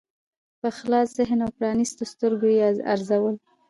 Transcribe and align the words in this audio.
په 0.59 0.69
خلاص 0.77 1.07
ذهن 1.19 1.39
او 1.45 1.51
پرانیستو 1.57 2.03
سترګو 2.13 2.47
یې 2.55 2.67
ارزول. 2.93 3.35